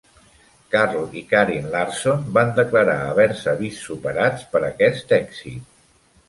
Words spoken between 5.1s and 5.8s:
èxit.